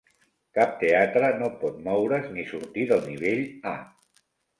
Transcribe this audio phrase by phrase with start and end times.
[0.59, 3.75] Cap teatre no pot moure's ni sortir del nivell "A".